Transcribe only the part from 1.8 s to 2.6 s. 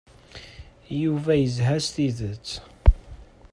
s tidet.